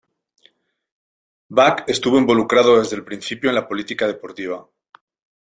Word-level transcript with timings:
Bach 1.47 1.83
estuvo 1.85 2.17
involucrado 2.17 2.79
desde 2.79 2.95
el 2.95 3.03
principio 3.05 3.49
en 3.51 3.55
la 3.55 3.67
política 3.67 4.07
deportiva. 4.07 4.67